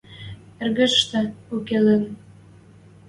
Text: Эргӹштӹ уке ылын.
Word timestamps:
Эргӹштӹ 0.63 1.21
уке 1.55 1.75
ылын. 1.81 2.03